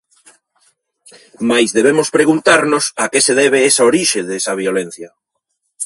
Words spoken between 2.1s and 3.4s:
preguntarnos a que se